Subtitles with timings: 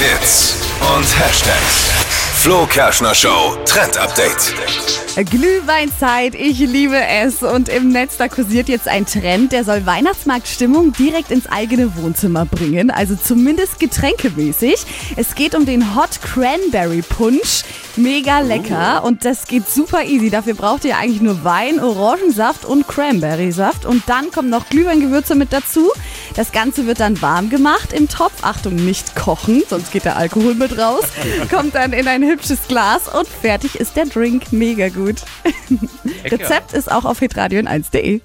[0.00, 0.56] Hits
[0.96, 1.90] und Hashtags.
[2.36, 4.54] Flo Kerschner Show Trend Update.
[5.28, 7.42] Glühweinzeit, ich liebe es.
[7.42, 12.46] Und im Netz, da kursiert jetzt ein Trend, der soll Weihnachtsmarktstimmung direkt ins eigene Wohnzimmer
[12.46, 12.90] bringen.
[12.90, 14.86] Also zumindest getränkemäßig.
[15.16, 17.64] Es geht um den Hot Cranberry Punch.
[17.96, 20.30] Mega lecker und das geht super easy.
[20.30, 23.84] Dafür braucht ihr eigentlich nur Wein, Orangensaft und Cranberry-Saft.
[23.84, 25.90] Und dann kommen noch Glühweingewürze mit dazu.
[26.34, 28.42] Das Ganze wird dann warm gemacht im Topf.
[28.42, 31.04] Achtung, nicht kochen, sonst geht der Alkohol mit raus.
[31.50, 34.52] Kommt dann in ein hübsches Glas und fertig ist der Drink.
[34.52, 35.16] Mega gut.
[36.24, 38.20] Rezept ist auch auf hitradion1.de.